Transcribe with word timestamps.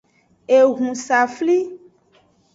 Ehunsafli. 0.57 1.59